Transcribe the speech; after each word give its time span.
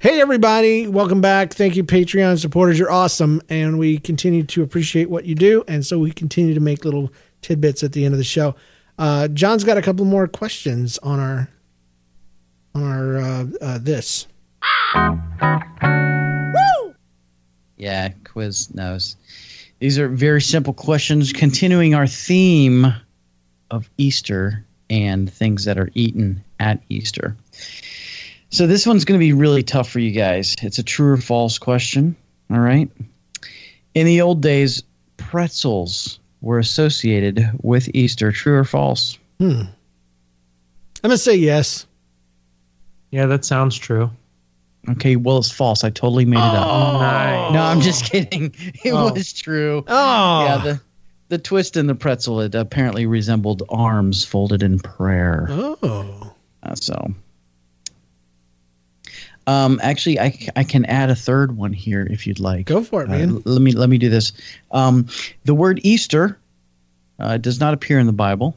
Hey, 0.00 0.20
everybody. 0.20 0.86
Welcome 0.86 1.20
back. 1.20 1.52
Thank 1.52 1.74
you, 1.74 1.82
Patreon 1.82 2.38
supporters. 2.38 2.78
You're 2.78 2.88
awesome. 2.88 3.42
And 3.48 3.80
we 3.80 3.98
continue 3.98 4.44
to 4.44 4.62
appreciate 4.62 5.10
what 5.10 5.24
you 5.24 5.34
do. 5.34 5.64
And 5.66 5.84
so 5.84 5.98
we 5.98 6.12
continue 6.12 6.54
to 6.54 6.60
make 6.60 6.84
little 6.84 7.12
tidbits 7.42 7.82
at 7.82 7.94
the 7.94 8.04
end 8.04 8.14
of 8.14 8.18
the 8.18 8.22
show. 8.22 8.54
Uh, 8.96 9.26
John's 9.26 9.64
got 9.64 9.76
a 9.76 9.82
couple 9.82 10.04
more 10.04 10.28
questions 10.28 10.98
on 10.98 11.18
our 11.18 11.48
on 12.76 12.84
our 12.84 13.18
uh, 13.18 13.46
uh, 13.60 13.78
this. 13.78 14.28
Woo! 14.94 16.94
Yeah, 17.76 18.10
quiz 18.22 18.72
knows. 18.72 19.16
These 19.80 19.98
are 19.98 20.08
very 20.08 20.42
simple 20.42 20.74
questions, 20.74 21.32
continuing 21.32 21.96
our 21.96 22.06
theme 22.06 22.86
of 23.72 23.90
Easter 23.98 24.64
and 24.88 25.32
things 25.32 25.64
that 25.64 25.76
are 25.76 25.90
eaten 25.94 26.44
at 26.60 26.80
Easter. 26.88 27.36
So 28.50 28.66
this 28.66 28.86
one's 28.86 29.04
going 29.04 29.18
to 29.20 29.24
be 29.24 29.32
really 29.32 29.62
tough 29.62 29.90
for 29.90 29.98
you 29.98 30.10
guys. 30.10 30.54
It's 30.62 30.78
a 30.78 30.82
true 30.82 31.12
or 31.12 31.16
false 31.18 31.58
question. 31.58 32.16
All 32.50 32.60
right. 32.60 32.90
In 33.94 34.06
the 34.06 34.20
old 34.22 34.40
days, 34.40 34.82
pretzels 35.16 36.18
were 36.40 36.58
associated 36.58 37.46
with 37.62 37.88
Easter. 37.94 38.32
True 38.32 38.56
or 38.56 38.64
false? 38.64 39.18
Hmm. 39.38 39.62
I'm 41.04 41.10
gonna 41.10 41.18
say 41.18 41.36
yes. 41.36 41.86
Yeah, 43.10 43.26
that 43.26 43.44
sounds 43.44 43.76
true. 43.76 44.10
Okay, 44.90 45.16
well, 45.16 45.38
it's 45.38 45.50
false. 45.50 45.84
I 45.84 45.90
totally 45.90 46.24
made 46.24 46.38
it 46.38 46.42
up. 46.42 46.66
Oh, 46.66 46.92
nice. 47.00 47.52
No, 47.52 47.62
I'm 47.62 47.80
just 47.80 48.04
kidding. 48.04 48.54
It 48.84 48.92
Oh. 48.92 49.12
was 49.12 49.32
true. 49.32 49.84
Oh. 49.86 50.44
Yeah, 50.44 50.58
the 50.58 50.80
the 51.28 51.38
twist 51.38 51.76
in 51.76 51.86
the 51.86 51.94
pretzel 51.94 52.40
it 52.40 52.54
apparently 52.54 53.06
resembled 53.06 53.62
arms 53.68 54.24
folded 54.24 54.62
in 54.62 54.78
prayer. 54.78 55.46
Oh. 55.50 56.32
Uh, 56.62 56.74
so, 56.74 57.12
um, 59.48 59.80
actually, 59.82 60.20
I, 60.20 60.38
I 60.56 60.62
can 60.64 60.84
add 60.84 61.08
a 61.10 61.14
third 61.14 61.56
one 61.56 61.72
here 61.72 62.06
if 62.10 62.26
you'd 62.26 62.38
like. 62.38 62.66
Go 62.66 62.82
for 62.84 63.02
it, 63.02 63.06
Uh, 63.08 63.12
man. 63.12 63.30
l- 63.30 63.42
let 63.46 63.62
me 63.62 63.72
let 63.72 63.88
me 63.88 63.96
do 63.98 64.08
this. 64.10 64.32
Um, 64.72 65.06
the 65.44 65.54
word 65.54 65.80
Easter 65.82 66.38
uh, 67.18 67.38
does 67.38 67.58
not 67.58 67.72
appear 67.72 67.98
in 67.98 68.06
the 68.06 68.12
Bible, 68.12 68.56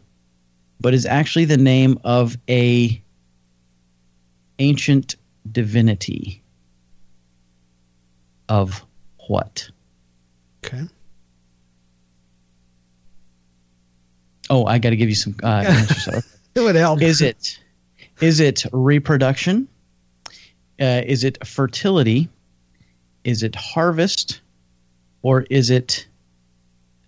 but 0.81 0.93
is 0.93 1.05
actually 1.05 1.45
the 1.45 1.57
name 1.57 1.97
of 2.03 2.37
a 2.49 3.01
ancient 4.59 5.15
divinity. 5.51 6.37
Of 8.49 8.83
what? 9.27 9.69
Okay. 10.65 10.83
Oh, 14.49 14.65
I 14.65 14.77
got 14.77 14.89
to 14.89 14.97
give 14.97 15.07
you 15.07 15.15
some 15.15 15.35
uh, 15.41 15.47
answers. 15.67 16.03
So, 16.03 16.21
It 16.55 16.59
would 16.59 16.75
help. 16.75 17.01
Is 17.01 17.21
it 17.21 17.57
is 18.19 18.41
it 18.41 18.65
reproduction? 18.73 19.69
Uh, 20.81 21.03
is 21.05 21.23
it 21.23 21.45
fertility? 21.45 22.27
Is 23.23 23.43
it 23.43 23.55
harvest? 23.55 24.41
Or 25.21 25.43
is 25.51 25.69
it? 25.69 26.07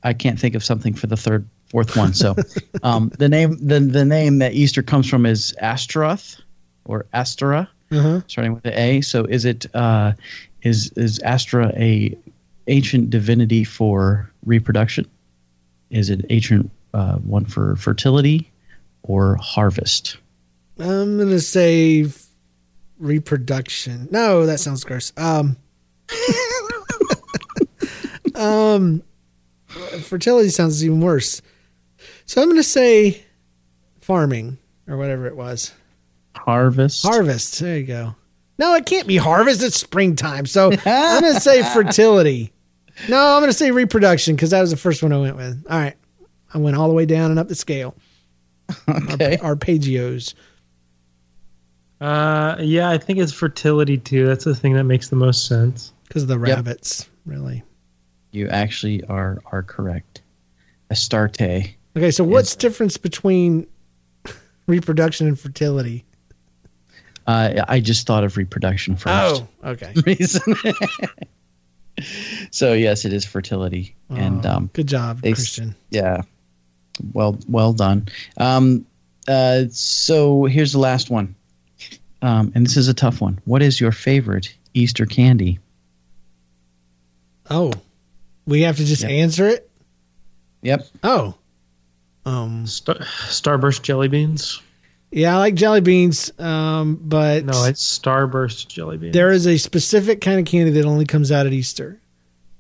I 0.04 0.14
can't 0.14 0.40
think 0.40 0.54
of 0.54 0.64
something 0.64 0.94
for 0.94 1.08
the 1.08 1.18
third, 1.18 1.48
fourth 1.72 1.96
one. 1.98 2.14
So, 2.14 2.36
um, 2.84 3.12
the 3.18 3.28
name 3.28 3.58
the 3.66 3.80
the 3.80 4.06
name 4.06 4.38
that 4.40 4.54
Easter 4.54 4.84
comes 4.84 5.10
from 5.10 5.26
is 5.26 5.54
Astaroth 5.60 6.40
or 6.86 7.06
Astera, 7.14 7.68
Uh-huh. 7.92 8.22
starting 8.28 8.54
with 8.54 8.62
the 8.64 8.80
A. 8.80 9.02
So, 9.02 9.24
is 9.26 9.46
it 9.46 9.66
uh, 9.76 10.14
is 10.62 10.92
is 10.96 11.18
Astra 11.20 11.72
a 11.76 12.16
ancient 12.68 13.10
divinity 13.10 13.64
for 13.64 14.30
reproduction? 14.46 15.08
Is 15.90 16.10
it 16.12 16.26
ancient 16.30 16.70
uh, 16.94 17.16
one 17.16 17.46
for 17.46 17.76
fertility 17.78 18.52
or 19.02 19.36
harvest? 19.38 20.18
I'm 20.80 21.18
gonna 21.18 21.40
say 21.40 22.04
reproduction. 23.04 24.08
No, 24.12 24.46
that 24.46 24.60
sounds 24.60 24.84
gross. 24.84 25.12
Um, 25.18 25.58
um, 28.36 29.04
fertility 30.02 30.50
sounds 30.50 30.84
even 30.84 31.02
worse. 31.02 31.42
So 32.26 32.42
I'm 32.42 32.50
gonna 32.50 32.64
say 32.64 33.24
farming 34.02 34.58
or 34.88 34.98
whatever 34.98 35.28
it 35.28 35.36
was. 35.36 35.74
Harvest. 36.36 37.04
Harvest. 37.04 37.60
There 37.60 37.78
you 37.78 37.86
go. 37.86 38.16
No, 38.58 38.76
it 38.76 38.86
can't 38.86 39.08
be 39.08 39.18
harvest. 39.18 39.62
It's 39.62 39.80
springtime. 39.80 40.46
So 40.46 40.72
I'm 40.86 41.22
gonna 41.22 41.40
say 41.40 41.64
fertility. 41.64 42.52
No, 43.10 43.36
I'm 43.36 43.42
gonna 43.42 43.54
say 43.54 43.72
reproduction 43.72 44.36
because 44.36 44.52
that 44.52 44.62
was 44.62 44.72
the 44.72 44.78
first 44.78 45.04
one 45.04 45.12
I 45.12 45.20
went 45.20 45.36
with. 45.36 45.66
All 45.70 45.80
right, 45.80 45.96
I 46.54 46.58
went 46.58 46.78
all 46.78 46.88
the 46.88 46.94
way 46.94 47.06
down 47.06 47.32
and 47.32 47.40
up 47.40 47.48
the 47.48 47.56
scale. 47.56 47.96
Okay. 49.14 49.38
Arpeggios. 49.38 50.34
Uh, 52.04 52.58
yeah, 52.60 52.90
I 52.90 52.98
think 52.98 53.20
it's 53.20 53.32
fertility 53.32 53.98
too. 53.98 54.26
That's 54.28 54.44
the 54.44 54.54
thing 54.56 54.74
that 54.74 54.84
makes 54.84 55.08
the 55.10 55.16
most 55.16 55.46
sense. 55.48 55.94
because 56.08 56.24
of 56.24 56.28
the 56.28 56.38
Yep. 56.38 56.58
rabbits, 56.58 57.10
really. 57.26 57.64
You 58.32 58.50
actually 58.50 59.04
are 59.06 59.40
are 59.52 59.64
correct. 59.64 60.22
Astarte. 60.90 61.42
Okay, 61.96 62.12
so 62.12 62.24
what's 62.24 62.56
difference 62.58 62.98
between 62.98 63.68
reproduction 64.68 65.28
and 65.28 65.40
fertility? 65.40 66.04
Uh, 67.26 67.64
I 67.70 67.80
just 67.80 68.06
thought 68.06 68.24
of 68.26 68.36
reproduction 68.36 68.98
first. 68.98 69.44
Oh, 69.44 69.48
okay. 69.72 69.94
reason. 70.06 70.56
so 72.52 72.74
yes, 72.74 73.06
it 73.06 73.14
is 73.14 73.24
fertility, 73.26 73.96
and 74.10 74.46
Oh, 74.46 74.52
um, 74.52 74.70
good 74.74 74.88
job, 74.88 75.22
they 75.22 75.32
Christian. 75.34 75.74
Yeah, 75.90 76.24
well, 77.14 77.38
well 77.48 77.72
done. 77.72 78.08
Um, 78.38 78.86
uh, 79.28 79.64
so 79.72 80.44
here's 80.46 80.74
the 80.74 80.80
last 80.80 81.10
one, 81.10 81.34
um, 82.24 82.52
and 82.56 82.66
this 82.66 82.76
is 82.78 82.88
a 82.88 82.94
tough 82.94 83.22
one. 83.22 83.40
What 83.46 83.62
is 83.62 83.80
your 83.80 83.92
favorite 83.92 84.56
Easter 84.74 85.06
candy? 85.06 85.60
Oh, 87.50 87.72
we 88.48 88.62
have 88.62 88.78
to 88.78 88.86
just 88.86 89.02
Yep. 89.04 89.12
answer 89.12 89.48
it. 89.48 89.70
Yep. 90.62 90.88
Oh, 91.04 91.36
um, 92.26 92.66
Star- 92.66 92.96
Starburst 93.28 93.82
jelly 93.84 94.08
beans. 94.08 94.62
yeah, 95.12 95.36
I 95.36 95.40
like 95.40 95.56
jelly 95.56 95.82
beans, 95.82 96.32
um, 96.40 97.00
but 97.04 97.46
No, 97.46 97.66
it's 97.66 97.84
Starburst 98.00 98.68
jelly 98.70 98.98
beans. 98.98 99.14
there 99.14 99.32
is 99.32 99.46
a 99.46 99.58
specific 99.58 100.22
kind 100.22 100.40
of 100.40 100.46
candy 100.46 100.72
that 100.72 100.86
only 100.86 101.06
comes 101.06 101.32
out 101.32 101.46
at 101.46 101.52
Easter, 101.54 102.00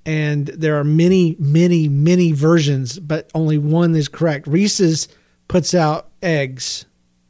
and 0.06 0.48
there 0.48 0.78
are 0.78 0.84
many, 0.84 1.38
many, 1.40 1.88
many 1.88 2.34
versions, 2.34 3.00
but 3.00 3.30
only 3.34 3.58
one 3.58 3.96
is 3.96 4.10
correct. 4.10 4.48
Reese's 4.48 5.08
puts 5.48 5.74
out 5.74 6.10
eggs. 6.22 6.86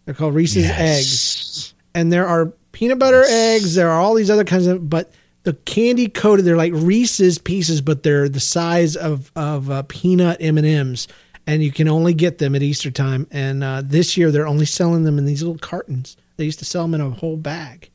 They're 0.05 0.15
called 0.15 0.33
Reese's 0.33 0.65
eggs. 0.65 1.72
And 1.95 2.11
there 2.11 2.27
are 2.27 2.47
peanut 2.71 2.99
butter 2.99 3.23
eggs. 3.27 3.75
There 3.75 3.89
are 3.89 3.99
all 3.99 4.13
these 4.15 4.29
other 4.29 4.43
kinds 4.43 4.67
of, 4.67 4.89
but 4.89 5.11
the 5.43 5.53
candy 5.53 6.07
coated. 6.07 6.45
They're 6.45 6.57
like 6.57 6.73
Reese's 6.73 7.37
pieces, 7.37 7.81
but 7.81 8.03
they're 8.03 8.29
the 8.29 8.39
size 8.39 8.95
of 8.95 9.31
of 9.35 9.69
uh, 9.69 9.83
peanut 9.87 10.37
M 10.39 10.57
and 10.57 10.65
M's, 10.67 11.07
and 11.45 11.63
you 11.63 11.71
can 11.71 11.87
only 11.87 12.13
get 12.13 12.37
them 12.37 12.55
at 12.55 12.63
Easter 12.63 12.91
time. 12.91 13.27
And 13.31 13.63
uh, 13.63 13.81
this 13.83 14.15
year, 14.17 14.31
they're 14.31 14.47
only 14.47 14.65
selling 14.65 15.03
them 15.03 15.17
in 15.17 15.25
these 15.25 15.41
little 15.43 15.57
cartons. 15.59 16.17
They 16.37 16.45
used 16.45 16.59
to 16.59 16.65
sell 16.65 16.83
them 16.83 16.95
in 16.95 17.01
a 17.01 17.09
whole 17.09 17.37
bag. 17.37 17.89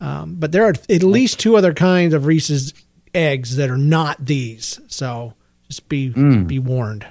Um, 0.00 0.36
but 0.36 0.52
there 0.52 0.64
are 0.64 0.74
at 0.90 1.02
least 1.02 1.40
two 1.40 1.56
other 1.56 1.72
kinds 1.74 2.12
of 2.14 2.26
Reese's 2.26 2.72
eggs 3.14 3.56
that 3.56 3.70
are 3.70 3.78
not 3.78 4.24
these. 4.24 4.78
So 4.88 5.32
just 5.68 5.88
be 5.88 6.10
Mm. 6.10 6.46
be 6.46 6.58
warned. 6.58 7.06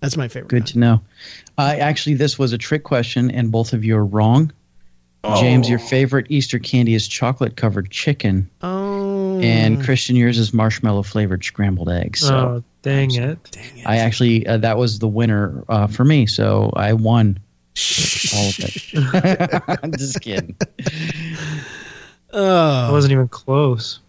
That's 0.00 0.16
my 0.16 0.26
favorite. 0.28 0.48
Good 0.48 0.66
to 0.68 0.78
know. 0.78 1.00
Uh, 1.56 1.76
actually, 1.78 2.14
this 2.14 2.38
was 2.38 2.52
a 2.52 2.58
trick 2.58 2.82
question, 2.82 3.30
and 3.30 3.52
both 3.52 3.72
of 3.72 3.84
you 3.84 3.96
are 3.96 4.04
wrong. 4.04 4.50
James, 5.38 5.68
your 5.70 5.78
favorite 5.78 6.26
Easter 6.30 6.58
candy 6.58 6.94
is 6.94 7.06
chocolate 7.06 7.56
covered 7.56 7.90
chicken, 7.90 8.50
Oh, 8.62 9.38
and 9.40 9.82
Christian, 9.82 10.16
yours 10.16 10.36
is 10.38 10.52
marshmallow 10.52 11.04
flavored 11.04 11.44
scrambled 11.44 11.88
eggs. 11.88 12.20
So 12.20 12.34
oh, 12.36 12.64
dang 12.82 13.14
it. 13.14 13.38
Dang 13.52 13.78
it. 13.78 13.86
I 13.86 13.98
actually 13.98 14.46
uh, 14.46 14.56
that 14.58 14.78
was 14.78 14.98
the 14.98 15.06
winner 15.08 15.64
uh, 15.68 15.86
for 15.86 16.04
me, 16.04 16.26
so 16.26 16.72
I 16.74 16.92
won 16.92 17.38
all 18.34 18.48
of 18.48 18.56
it. 18.58 19.78
I'm 19.82 19.92
just 19.92 20.20
kidding. 20.20 20.56
oh. 22.32 22.88
I 22.88 22.90
wasn't 22.90 23.12
even 23.12 23.28
close. 23.28 24.00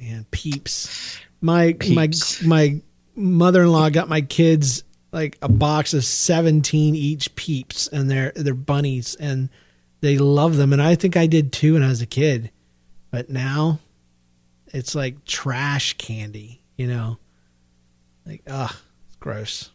man, 0.00 0.26
peeps. 0.30 1.20
My 1.40 1.74
Peeps. 1.74 2.42
my 2.42 2.48
my 2.72 2.80
mother-in-law 3.14 3.90
got 3.90 4.08
my 4.08 4.20
kids 4.20 4.82
like 5.12 5.38
a 5.40 5.48
box 5.48 5.94
of 5.94 6.04
17 6.04 6.94
each 6.94 7.34
peeps 7.36 7.86
and 7.88 8.10
they're 8.10 8.32
they're 8.34 8.52
bunnies 8.52 9.14
and 9.20 9.48
they 10.06 10.18
love 10.18 10.56
them 10.56 10.72
and 10.72 10.80
I 10.80 10.94
think 10.94 11.16
I 11.16 11.26
did 11.26 11.52
too 11.52 11.74
when 11.74 11.82
I 11.82 11.88
was 11.88 12.00
a 12.00 12.06
kid. 12.06 12.50
but 13.10 13.28
now 13.30 13.80
it's 14.68 14.94
like 14.94 15.24
trash 15.24 15.94
candy. 15.98 16.60
You 16.76 16.86
know, 16.88 17.18
like 18.26 18.42
ugh, 18.46 18.74
it's 19.08 19.16
gross. 19.16 19.70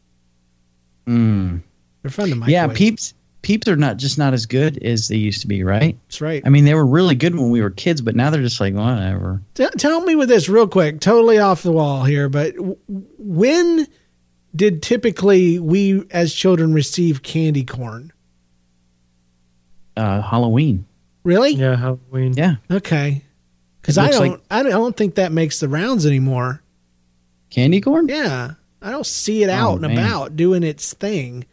Mm. 1.07 1.61
They're 2.01 2.11
fun 2.11 2.29
to 2.29 2.35
microwave. 2.35 2.51
Yeah, 2.51 2.67
peeps. 2.67 3.13
Peeps 3.41 3.67
are 3.67 3.75
not 3.75 3.97
just 3.97 4.19
not 4.19 4.35
as 4.35 4.45
good 4.45 4.77
as 4.83 5.07
they 5.07 5.15
used 5.15 5.41
to 5.41 5.47
be, 5.47 5.63
right? 5.63 5.97
That's 6.07 6.21
right. 6.21 6.43
I 6.45 6.49
mean, 6.49 6.63
they 6.65 6.75
were 6.75 6.85
really 6.85 7.15
good 7.15 7.33
when 7.35 7.49
we 7.49 7.59
were 7.59 7.71
kids, 7.71 7.99
but 7.99 8.15
now 8.15 8.29
they're 8.29 8.43
just 8.43 8.61
like 8.61 8.75
whatever. 8.75 9.41
T- 9.55 9.65
tell 9.79 10.01
me 10.01 10.15
with 10.15 10.29
this 10.29 10.47
real 10.47 10.67
quick, 10.67 10.99
totally 10.99 11.39
off 11.39 11.63
the 11.63 11.71
wall 11.71 12.03
here, 12.03 12.29
but 12.29 12.53
w- 12.55 12.77
when 13.17 13.87
did 14.55 14.83
typically 14.83 15.57
we 15.57 16.05
as 16.11 16.35
children 16.35 16.71
receive 16.71 17.23
candy 17.23 17.63
corn? 17.65 18.13
Uh, 20.01 20.21
Halloween. 20.21 20.85
Really? 21.23 21.51
Yeah, 21.53 21.75
Halloween. 21.75 22.33
Yeah, 22.35 22.55
Okay. 22.71 23.23
Because 23.81 23.97
I 23.97 24.09
don't, 24.11 24.29
like- 24.31 24.41
I 24.51 24.63
don't, 24.63 24.71
I 24.73 24.75
don't 24.77 24.95
think 24.95 25.15
that 25.15 25.31
makes 25.31 25.59
the 25.59 25.67
rounds 25.67 26.05
anymore. 26.05 26.61
candy 27.49 27.81
corn. 27.81 28.07
Yeah, 28.07 28.51
I 28.81 28.91
don't 28.91 29.05
see 29.05 29.43
it 29.43 29.49
out 29.49 29.73
and 29.83 29.93
man. 29.93 29.97
about 29.97 30.35
doing 30.35 30.63
its 30.63 30.93
thing. 30.93 31.45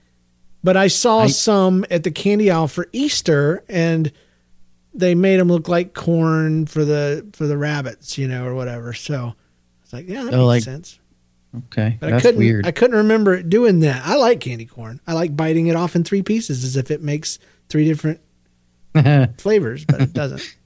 But 0.65 0.77
I 0.77 0.89
saw 0.89 1.21
I- 1.21 1.27
some 1.29 1.85
at 1.91 2.05
the 2.05 2.11
candy 2.11 2.51
aisle 2.51 2.69
for 2.69 2.89
Easter, 2.93 3.65
and 3.69 4.13
they 4.95 5.15
made 5.15 5.39
them 5.41 5.49
look 5.49 5.69
like 5.69 5.95
corn 5.95 6.67
for 6.67 6.85
the 6.85 7.27
for 7.33 7.47
the 7.47 7.57
rabbits, 7.57 8.19
you 8.19 8.29
know, 8.29 8.45
or 8.47 8.55
whatever. 8.55 8.93
So 8.93 9.35
it's 9.83 9.93
like, 9.93 10.09
yeah, 10.09 10.25
that 10.25 10.35
Oh, 10.35 10.49
makes 10.51 10.67
like- 10.67 10.75
sense. 10.75 10.99
Okay, 11.73 11.97
But 11.99 12.09
I 12.09 12.11
that's 12.13 12.23
couldn't, 12.25 12.39
weird. 12.41 12.67
I 12.67 12.73
couldn't 12.73 12.97
remember 12.99 13.33
it 13.35 13.49
doing 13.49 13.81
that. 13.81 14.03
I 14.05 14.17
like 14.17 14.41
candy 14.41 14.67
corn. 14.67 15.01
I 15.07 15.15
like 15.15 15.35
biting 15.35 15.69
it 15.69 15.77
off 15.77 15.97
in 15.97 16.05
three 16.05 16.23
pieces 16.23 16.63
as 16.63 16.77
if 16.77 16.91
it 16.91 17.03
makes 17.03 17.39
three 17.71 17.87
different 17.87 18.21
flavors, 19.39 19.85
but 19.85 20.01
it 20.01 20.13
doesn't. 20.13 20.57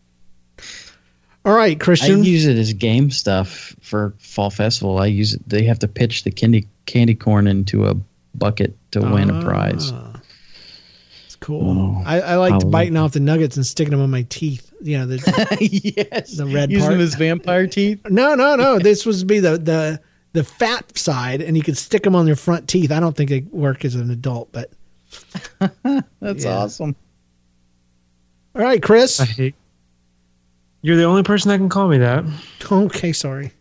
All 1.45 1.55
right, 1.55 1.79
Christian. 1.81 2.21
I 2.21 2.25
use 2.25 2.47
it 2.47 2.57
as 2.57 2.73
game 2.73 3.11
stuff 3.11 3.75
for 3.81 4.15
fall 4.19 4.51
festival. 4.51 4.99
I 4.99 5.07
use 5.07 5.35
it. 5.35 5.49
They 5.49 5.65
have 5.65 5.79
to 5.81 5.89
pitch 5.89 6.23
the 6.25 6.31
candy 6.31 6.69
candy 6.87 7.15
corn 7.17 7.47
into 7.49 7.87
a 7.87 7.95
bucket 8.35 8.77
to 8.93 9.01
win 9.01 9.29
a 9.29 9.43
prize. 9.43 9.91
Ah. 9.93 10.21
It's 11.27 11.35
cool. 11.37 11.99
Oh, 11.99 12.03
I, 12.07 12.21
I 12.21 12.37
like 12.37 12.53
Halloween. 12.53 12.71
biting 12.71 12.97
off 12.97 13.13
the 13.13 13.21
nuggets 13.21 13.57
and 13.57 13.67
sticking 13.67 13.91
them 13.91 14.01
on 14.01 14.11
my 14.11 14.23
teeth. 14.29 14.73
You 14.81 14.99
know, 14.99 15.07
the, 15.07 15.59
yes, 16.13 16.37
The 16.37 16.47
red 16.47 16.71
Use 16.71 16.83
part. 16.83 16.93
them 16.93 17.01
as 17.01 17.15
vampire 17.17 17.67
teeth. 17.67 18.01
no, 18.09 18.35
no, 18.37 18.55
no. 18.55 18.79
This 18.79 19.05
was 19.05 19.25
be 19.25 19.41
the 19.41 19.59
the 19.59 20.01
the 20.35 20.45
fat 20.45 20.97
side, 20.97 21.43
and 21.43 21.57
you 21.57 21.63
could 21.65 21.77
stick 21.77 22.05
them 22.05 22.15
on 22.15 22.27
your 22.29 22.37
front 22.37 22.69
teeth. 22.69 22.93
I 22.93 23.01
don't 23.01 23.17
think 23.17 23.31
they 23.31 23.41
work 23.51 23.85
as 23.85 23.97
an 23.97 24.11
adult, 24.13 24.53
but 24.53 24.71
That's 26.21 26.45
Yeah. 26.45 26.57
awesome. 26.57 26.95
All 28.55 28.63
right, 28.63 28.83
Chris. 28.83 29.21
I 29.21 29.25
hate. 29.25 29.55
You're 30.83 30.97
the 30.97 31.05
only 31.05 31.23
person 31.23 31.49
that 31.51 31.59
can 31.59 31.69
call 31.69 31.89
me 31.89 31.99
that. 31.99 32.25
Okay, 32.71 33.13
sorry. 33.13 33.53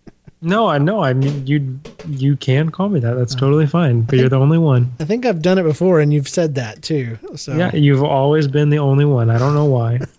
No, 0.44 0.68
I 0.68 0.80
know. 0.80 1.04
I 1.04 1.14
mean, 1.14 1.46
you 1.46 1.80
you 2.08 2.36
can 2.36 2.70
call 2.70 2.90
me 2.90 3.00
that. 3.00 3.14
That's 3.14 3.36
totally 3.36 3.68
fine. 3.68 4.02
But 4.02 4.18
you're 4.18 4.30
the 4.30 4.40
only 4.40 4.58
one. 4.58 4.92
I 5.00 5.06
think 5.06 5.26
I've 5.26 5.42
done 5.42 5.60
it 5.60 5.64
before, 5.64 6.00
and 6.00 6.12
you've 6.12 6.28
said 6.28 6.56
that 6.56 6.82
too. 6.82 7.20
So 7.36 7.56
Yeah, 7.56 7.76
you've 7.76 8.04
always 8.04 8.48
been 8.48 8.70
the 8.72 8.80
only 8.80 9.06
one. 9.06 9.30
I 9.30 9.38
don't 9.38 9.54
know 9.54 9.66
why. 9.66 10.00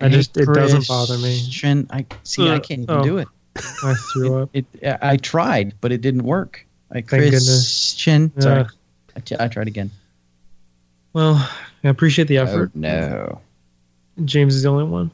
I 0.00 0.08
Hey, 0.08 0.10
just 0.10 0.36
it 0.36 0.46
doesn't 0.52 0.86
bother 0.86 1.16
me. 1.16 1.22
Christian, 1.40 1.86
I 1.90 2.04
see. 2.22 2.48
I 2.48 2.56
Uh, 2.56 2.60
can't 2.60 2.82
even 2.82 2.94
oh. 2.96 3.02
do 3.02 3.18
it. 3.18 3.28
I 3.82 3.94
threw 4.12 4.42
up. 4.42 4.50
It. 4.52 4.66
I 5.02 5.16
tried, 5.16 5.74
but 5.80 5.90
it 5.90 6.02
didn't 6.02 6.22
work. 6.22 6.64
I 6.90 6.94
Thank 7.00 7.08
goodness. 7.08 7.48
Christian. 7.48 8.30
Sorry, 8.40 8.60
Yeah. 8.60 8.66
I, 9.16 9.20
t- 9.20 9.36
I 9.40 9.48
tried 9.48 9.66
again. 9.68 9.90
Well, 11.14 11.34
I 11.82 11.88
appreciate 11.88 12.28
the 12.28 12.38
Oh 12.38 12.42
effort. 12.44 12.70
no. 12.76 13.40
James 14.24 14.54
is 14.54 14.62
the 14.62 14.68
only 14.68 14.84
one. 14.84 15.10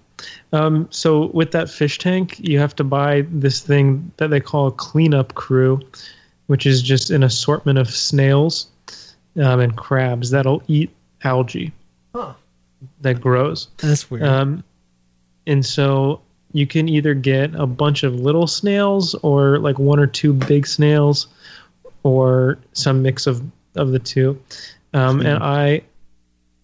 Um, 0.52 0.88
so 0.90 1.26
with 1.26 1.50
that 1.52 1.68
fish 1.68 1.98
tank, 1.98 2.36
you 2.38 2.58
have 2.58 2.74
to 2.76 2.84
buy 2.84 3.26
this 3.30 3.60
thing 3.60 4.10
that 4.16 4.28
they 4.28 4.40
call 4.40 4.68
a 4.68 4.72
cleanup 4.72 5.34
crew, 5.34 5.80
which 6.46 6.66
is 6.66 6.82
just 6.82 7.10
an 7.10 7.22
assortment 7.22 7.78
of 7.78 7.90
snails 7.90 8.68
um, 9.36 9.60
and 9.60 9.76
crabs 9.76 10.30
that'll 10.30 10.62
eat 10.68 10.90
algae 11.24 11.72
that 13.00 13.20
grows. 13.20 13.68
that's 13.78 14.10
weird. 14.10 14.24
Um, 14.24 14.64
and 15.46 15.64
so 15.64 16.20
you 16.52 16.66
can 16.66 16.88
either 16.88 17.14
get 17.14 17.54
a 17.54 17.66
bunch 17.66 18.02
of 18.02 18.14
little 18.14 18.46
snails 18.46 19.14
or 19.16 19.58
like 19.58 19.78
one 19.78 19.98
or 19.98 20.06
two 20.06 20.32
big 20.32 20.66
snails 20.66 21.26
or 22.02 22.58
some 22.72 23.02
mix 23.02 23.26
of, 23.26 23.42
of 23.76 23.92
the 23.92 23.98
two. 23.98 24.40
Um, 24.92 25.20
and 25.20 25.42
I 25.42 25.82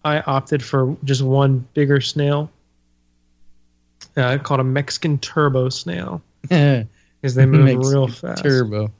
I 0.03 0.21
opted 0.21 0.63
for 0.63 0.95
just 1.03 1.21
one 1.21 1.67
bigger 1.73 2.01
snail 2.01 2.49
uh, 4.17 4.37
called 4.39 4.59
a 4.59 4.63
Mexican 4.63 5.17
turbo 5.19 5.69
snail 5.69 6.21
because 6.41 7.35
they 7.35 7.45
move 7.45 7.65
Mexican 7.65 7.89
real 7.89 8.07
fast. 8.07 8.43
Turbo. 8.43 8.91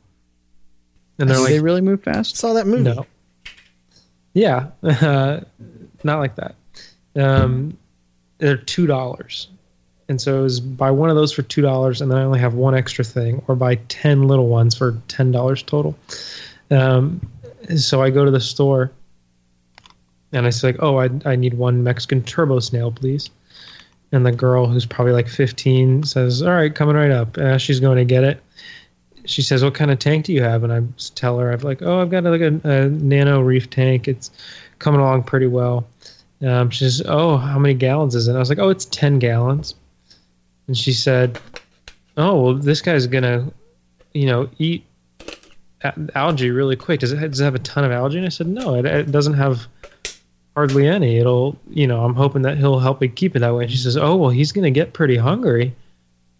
And 1.19 1.29
they're 1.29 1.39
like, 1.39 1.49
they 1.49 1.59
really 1.59 1.81
move 1.81 2.03
fast? 2.03 2.37
Saw 2.37 2.53
that 2.53 2.67
movie. 2.67 2.83
no. 2.83 3.05
Yeah, 4.33 4.67
uh, 4.83 5.41
not 6.03 6.19
like 6.19 6.35
that. 6.35 6.55
Um, 7.15 7.77
they're 8.37 8.57
two 8.57 8.87
dollars, 8.87 9.49
and 10.07 10.19
so 10.21 10.39
it 10.39 10.43
was 10.43 10.59
buy 10.59 10.89
one 10.89 11.09
of 11.09 11.15
those 11.15 11.33
for 11.33 11.41
two 11.41 11.61
dollars, 11.61 12.01
and 12.01 12.09
then 12.09 12.17
I 12.17 12.23
only 12.23 12.39
have 12.39 12.53
one 12.53 12.73
extra 12.73 13.03
thing, 13.03 13.43
or 13.47 13.55
buy 13.55 13.75
ten 13.89 14.27
little 14.27 14.47
ones 14.47 14.75
for 14.75 14.97
ten 15.09 15.31
dollars 15.31 15.61
total. 15.63 15.97
Um, 16.71 17.19
so 17.75 18.01
I 18.01 18.09
go 18.09 18.23
to 18.23 18.31
the 18.31 18.39
store, 18.39 18.91
and 20.33 20.45
I 20.45 20.49
say 20.49 20.69
like, 20.69 20.77
"Oh, 20.79 20.97
I 20.99 21.09
I 21.25 21.35
need 21.35 21.55
one 21.55 21.83
Mexican 21.83 22.23
turbo 22.23 22.59
snail, 22.59 22.91
please." 22.91 23.29
And 24.13 24.25
the 24.25 24.31
girl, 24.31 24.67
who's 24.67 24.85
probably 24.85 25.13
like 25.13 25.27
fifteen, 25.27 26.03
says, 26.03 26.41
"All 26.41 26.51
right, 26.51 26.73
coming 26.73 26.95
right 26.95 27.11
up." 27.11 27.37
As 27.37 27.61
she's 27.61 27.79
going 27.79 27.97
to 27.97 28.05
get 28.05 28.23
it, 28.23 28.41
she 29.25 29.41
says, 29.41 29.63
"What 29.63 29.73
kind 29.73 29.91
of 29.91 29.99
tank 29.99 30.25
do 30.25 30.33
you 30.33 30.43
have?" 30.43 30.63
And 30.63 30.73
I 30.73 30.81
tell 31.15 31.39
her, 31.39 31.51
"I've 31.51 31.63
like, 31.63 31.81
oh, 31.81 32.01
I've 32.01 32.09
got 32.09 32.23
like 32.23 32.41
a, 32.41 32.59
a 32.63 32.89
nano 32.89 33.41
reef 33.41 33.69
tank. 33.69 34.07
It's 34.07 34.31
coming 34.79 34.99
along 34.99 35.23
pretty 35.23 35.47
well." 35.47 35.87
Um, 36.41 36.69
she 36.69 36.85
says, 36.85 37.03
"Oh, 37.05 37.37
how 37.37 37.59
many 37.59 37.73
gallons 37.73 38.15
is 38.15 38.27
it?" 38.27 38.31
And 38.31 38.37
I 38.37 38.39
was 38.39 38.49
like, 38.49 38.59
"Oh, 38.59 38.69
it's 38.69 38.85
ten 38.85 39.19
gallons." 39.19 39.75
And 40.67 40.77
she 40.77 40.93
said, 40.93 41.39
"Oh, 42.17 42.41
well, 42.41 42.53
this 42.55 42.81
guy's 42.81 43.07
gonna, 43.07 43.51
you 44.13 44.25
know, 44.25 44.49
eat 44.57 44.85
algae 46.15 46.51
really 46.51 46.75
quick. 46.75 46.99
Does 46.99 47.11
it, 47.11 47.19
does 47.19 47.39
it 47.39 47.43
have 47.43 47.55
a 47.55 47.59
ton 47.59 47.83
of 47.83 47.91
algae?" 47.91 48.17
And 48.17 48.25
I 48.25 48.29
said, 48.29 48.47
"No, 48.47 48.75
it, 48.75 48.85
it 48.85 49.11
doesn't 49.11 49.35
have." 49.35 49.67
Hardly 50.55 50.87
any. 50.87 51.17
It'll, 51.17 51.57
you 51.69 51.87
know, 51.87 52.03
I'm 52.03 52.13
hoping 52.13 52.41
that 52.41 52.57
he'll 52.57 52.79
help 52.79 53.01
me 53.01 53.07
keep 53.07 53.35
it 53.35 53.39
that 53.39 53.55
way. 53.55 53.63
And 53.63 53.71
she 53.71 53.77
says, 53.77 53.95
"Oh, 53.95 54.15
well, 54.15 54.29
he's 54.29 54.51
gonna 54.51 54.71
get 54.71 54.93
pretty 54.93 55.15
hungry." 55.17 55.73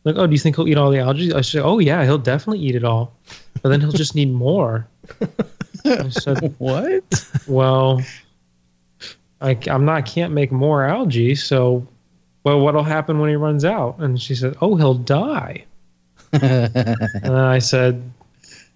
Like, 0.04 0.16
oh, 0.18 0.26
do 0.26 0.34
you 0.34 0.40
think 0.40 0.56
he'll 0.56 0.68
eat 0.68 0.78
all 0.78 0.90
the 0.90 1.00
algae? 1.00 1.34
I 1.34 1.42
said, 1.42 1.62
oh 1.64 1.80
yeah, 1.80 2.04
he'll 2.04 2.18
definitely 2.18 2.66
eat 2.66 2.76
it 2.76 2.84
all, 2.84 3.14
but 3.62 3.70
then 3.70 3.82
he'll 3.82 3.92
just 3.92 4.16
need 4.16 4.32
more. 4.32 4.88
I 5.86 6.10
said, 6.10 6.56
What? 6.58 7.04
well, 7.48 8.02
I, 9.42 9.58
am 9.68 9.86
not 9.86 10.06
can't 10.06 10.34
make 10.34 10.52
more 10.52 10.84
algae, 10.84 11.36
so 11.36 11.88
well, 12.44 12.60
what'll 12.60 12.84
happen 12.84 13.20
when 13.20 13.30
he 13.30 13.36
runs 13.36 13.64
out? 13.64 14.00
And 14.00 14.20
she 14.20 14.34
said, 14.34 14.56
oh, 14.62 14.76
he'll 14.76 14.96
die. 14.96 15.66
and 16.34 17.38
I 17.38 17.60
said, 17.60 18.02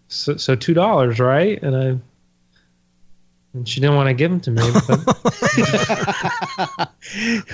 so, 0.07 0.38
so 0.38 0.55
two 0.55 0.74
dollars, 0.74 1.19
right? 1.19 1.62
And 1.63 1.75
I. 1.75 1.98
And 3.55 3.67
she 3.67 3.79
didn't 3.79 3.95
want 3.95 4.09
to 4.09 4.13
give 4.13 4.29
them 4.31 4.41
to 4.41 4.51
me, 4.51 4.62
but 4.85 5.00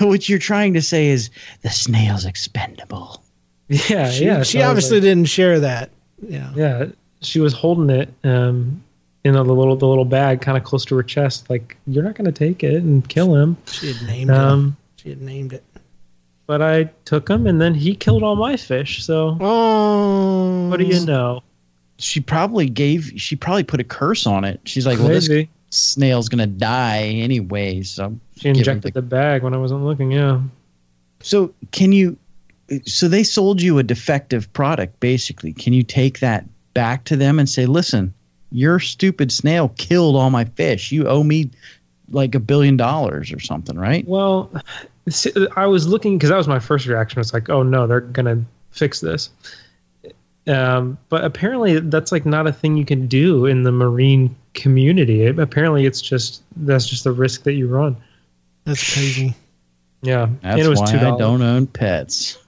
what 0.00 0.28
you're 0.28 0.38
trying 0.38 0.74
to 0.74 0.82
say 0.82 1.08
is 1.08 1.30
the 1.62 1.70
snail's 1.70 2.24
expendable. 2.24 3.22
yeah, 3.68 4.10
She, 4.10 4.24
yeah. 4.24 4.42
she 4.42 4.58
so 4.58 4.68
obviously 4.68 4.96
like- 4.96 5.02
didn't 5.04 5.26
share 5.26 5.60
that. 5.60 5.90
Yeah. 6.26 6.52
Yeah, 6.54 6.84
she 7.20 7.38
was 7.40 7.52
holding 7.52 7.90
it 7.90 8.12
um, 8.24 8.82
in 9.24 9.34
the 9.34 9.42
little 9.44 9.76
the 9.76 9.86
little 9.86 10.04
bag, 10.04 10.40
kind 10.40 10.56
of 10.58 10.64
close 10.64 10.84
to 10.86 10.96
her 10.96 11.02
chest. 11.02 11.48
Like 11.50 11.76
you're 11.86 12.02
not 12.04 12.14
going 12.16 12.26
to 12.26 12.32
take 12.32 12.62
it 12.64 12.82
and 12.82 13.08
kill 13.08 13.34
him. 13.36 13.56
She 13.66 13.92
had 13.92 14.06
named 14.06 14.30
it. 14.30 14.36
Um, 14.36 14.76
She 14.96 15.08
had 15.10 15.20
named 15.22 15.52
it. 15.52 15.64
but 16.46 16.62
I 16.62 16.84
took 17.04 17.28
him, 17.28 17.46
and 17.48 17.60
then 17.60 17.74
he 17.74 17.94
killed 17.96 18.22
all 18.22 18.36
my 18.36 18.56
fish. 18.56 19.04
So 19.04 19.36
Oh. 19.40 20.68
what 20.68 20.78
do 20.78 20.84
you 20.84 21.04
know? 21.06 21.42
She 21.98 22.20
probably 22.20 22.68
gave. 22.68 23.12
She 23.16 23.34
probably 23.36 23.64
put 23.64 23.80
a 23.80 23.84
curse 23.84 24.26
on 24.26 24.44
it. 24.44 24.60
She's 24.64 24.86
like, 24.86 24.98
well, 24.98 25.08
this 25.08 25.28
Maybe 25.28 25.48
snail's 25.72 26.28
gonna 26.28 26.46
die 26.46 27.04
anyway. 27.04 27.82
So, 27.82 28.18
she 28.36 28.50
injected 28.50 28.92
the- 28.94 29.00
the 29.00 29.06
bag 29.06 29.42
when 29.42 29.54
I 29.54 29.56
wasn't 29.56 29.84
looking. 29.84 30.12
Yeah, 30.12 30.40
so 31.20 31.52
can 31.72 31.92
you? 31.92 32.16
So 32.86 33.08
they 33.08 33.22
sold 33.22 33.60
you 33.60 33.78
a 33.78 33.82
defective 33.82 34.50
product, 34.52 34.98
basically. 35.00 35.52
Can 35.52 35.72
you 35.72 35.82
take 35.82 36.20
that 36.20 36.46
back 36.74 37.04
to 37.04 37.16
them 37.16 37.38
and 37.38 37.48
say, 37.48 37.66
listen, 37.66 38.14
your 38.50 38.78
stupid 38.78 39.30
snail 39.32 39.72
killed 39.76 40.16
all 40.16 40.30
my 40.30 40.44
fish. 40.44 40.92
You 40.92 41.06
owe 41.06 41.22
me 41.22 41.50
like 42.10 42.34
a 42.34 42.40
billion 42.40 42.76
dollars 42.76 43.32
or 43.32 43.40
something, 43.40 43.76
right? 43.76 44.06
Well, 44.06 44.50
I 45.56 45.66
was 45.66 45.86
looking 45.86 46.16
because 46.16 46.30
that 46.30 46.36
was 46.36 46.48
my 46.48 46.60
first 46.60 46.86
reaction. 46.86 47.20
It's 47.20 47.34
like, 47.34 47.50
oh 47.50 47.62
no, 47.62 47.86
they're 47.86 48.00
gonna 48.00 48.42
fix 48.70 49.00
this. 49.00 49.30
Um, 50.46 50.98
but 51.08 51.24
apparently, 51.24 51.78
that's 51.78 52.10
like 52.10 52.26
not 52.26 52.46
a 52.46 52.52
thing 52.52 52.76
you 52.76 52.84
can 52.84 53.06
do 53.06 53.46
in 53.46 53.62
the 53.62 53.72
marine 53.72 54.34
community. 54.54 55.26
apparently, 55.26 55.86
it's 55.86 56.00
just 56.02 56.42
that's 56.56 56.86
just 56.88 57.04
the 57.04 57.12
risk 57.12 57.44
that 57.44 57.52
you 57.52 57.68
run. 57.68 57.96
That's 58.64 58.94
crazy. 58.94 59.34
Yeah, 60.02 60.26
That's 60.42 60.56
and 60.58 60.60
it 60.60 60.68
was 60.68 60.80
why 60.80 60.90
two 60.90 60.98
I 60.98 61.16
don't 61.16 61.42
own 61.42 61.66
pets. 61.68 62.38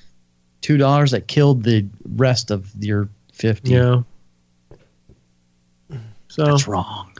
two 0.60 0.76
dollars 0.76 1.12
that 1.12 1.28
killed 1.28 1.62
the 1.62 1.86
rest 2.16 2.50
of 2.50 2.70
your 2.80 3.08
fifty. 3.32 3.72
Yeah. 3.72 4.02
So 6.28 6.44
That's 6.44 6.66
wrong. 6.66 7.12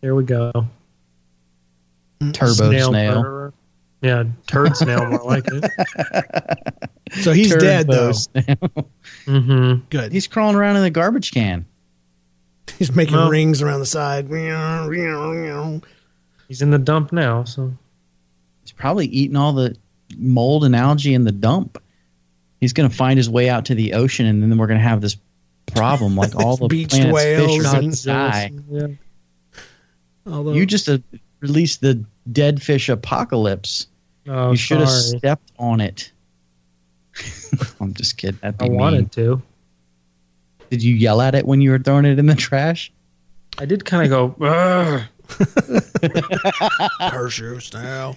there 0.00 0.14
we 0.14 0.24
go. 0.24 0.52
Turbo 2.32 2.52
snail. 2.52 2.92
murderer. 2.92 3.54
Yeah, 4.02 4.24
turd 4.46 4.76
snail, 4.76 5.06
more 5.06 5.22
like 5.24 5.44
it. 5.46 6.90
So 7.22 7.32
he's 7.32 7.50
Turbo 7.50 7.60
dead 7.64 7.86
though. 7.88 8.12
Mm-hmm. 9.26 9.84
Good. 9.90 10.12
He's 10.12 10.26
crawling 10.26 10.56
around 10.56 10.76
in 10.76 10.82
the 10.82 10.90
garbage 10.90 11.32
can. 11.32 11.66
He's 12.78 12.94
making 12.94 13.14
Well- 13.16 13.30
rings 13.30 13.62
around 13.62 13.80
the 13.80 13.86
side. 13.86 14.26
He's 16.48 16.62
in 16.62 16.70
the 16.70 16.78
dump 16.78 17.12
now, 17.12 17.44
so 17.44 17.72
He's 18.62 18.72
probably 18.72 19.06
eating 19.06 19.36
all 19.36 19.52
the 19.52 19.76
mold 20.16 20.64
and 20.64 20.74
algae 20.76 21.14
in 21.14 21.24
the 21.24 21.32
dump. 21.32 21.82
He's 22.60 22.72
going 22.72 22.88
to 22.88 22.94
find 22.94 23.16
his 23.18 23.28
way 23.30 23.48
out 23.48 23.64
to 23.66 23.74
the 23.74 23.94
ocean, 23.94 24.26
and 24.26 24.42
then 24.42 24.56
we're 24.58 24.66
going 24.66 24.78
to 24.78 24.84
have 24.84 25.00
this 25.00 25.16
problem. 25.74 26.16
Like 26.16 26.34
all 26.36 26.56
the 26.58 26.68
Beached 26.68 26.90
planet's 26.92 27.12
whales 27.14 27.56
fish 27.56 27.74
and- 27.74 28.04
die. 28.04 28.52
Yeah. 28.70 28.86
Although 30.26 30.52
You 30.52 30.66
just 30.66 30.88
uh, 30.88 30.98
released 31.40 31.80
the 31.80 32.04
dead 32.32 32.62
fish 32.62 32.88
apocalypse. 32.88 33.86
Oh, 34.28 34.50
you 34.50 34.56
should 34.56 34.78
have 34.78 34.88
stepped 34.90 35.50
on 35.58 35.80
it. 35.80 36.12
I'm 37.80 37.94
just 37.94 38.16
kidding. 38.16 38.38
That'd 38.42 38.60
I 38.62 38.68
be 38.68 38.74
wanted 38.74 38.98
mean. 39.00 39.08
to. 39.10 39.42
Did 40.70 40.82
you 40.82 40.94
yell 40.94 41.20
at 41.20 41.34
it 41.34 41.46
when 41.46 41.60
you 41.60 41.70
were 41.70 41.78
throwing 41.78 42.04
it 42.04 42.18
in 42.18 42.26
the 42.26 42.34
trash? 42.34 42.92
I 43.58 43.64
did 43.66 43.84
kind 43.84 44.04
of 44.12 44.36
go. 44.38 44.46
"Ugh." 44.46 45.02
curse 47.10 47.38
you, 47.38 47.60
snail. 47.60 48.16